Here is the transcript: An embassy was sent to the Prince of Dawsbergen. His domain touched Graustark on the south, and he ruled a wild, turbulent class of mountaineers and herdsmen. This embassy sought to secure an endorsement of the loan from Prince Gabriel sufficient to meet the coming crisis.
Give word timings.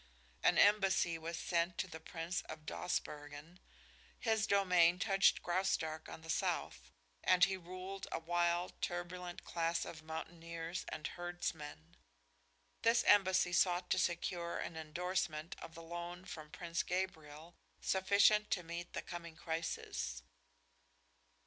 An 0.41 0.57
embassy 0.57 1.19
was 1.19 1.37
sent 1.37 1.77
to 1.77 1.87
the 1.87 1.99
Prince 1.99 2.41
of 2.49 2.65
Dawsbergen. 2.65 3.59
His 4.19 4.47
domain 4.47 4.97
touched 4.97 5.43
Graustark 5.43 6.09
on 6.09 6.23
the 6.23 6.29
south, 6.31 6.89
and 7.23 7.43
he 7.43 7.55
ruled 7.55 8.07
a 8.11 8.17
wild, 8.17 8.73
turbulent 8.81 9.43
class 9.45 9.85
of 9.85 10.01
mountaineers 10.01 10.85
and 10.89 11.05
herdsmen. 11.05 11.97
This 12.81 13.03
embassy 13.03 13.53
sought 13.53 13.91
to 13.91 13.99
secure 13.99 14.57
an 14.57 14.75
endorsement 14.75 15.55
of 15.61 15.75
the 15.75 15.83
loan 15.83 16.25
from 16.25 16.49
Prince 16.49 16.81
Gabriel 16.81 17.53
sufficient 17.79 18.49
to 18.49 18.63
meet 18.63 18.93
the 18.93 19.03
coming 19.03 19.35
crisis. 19.35 20.23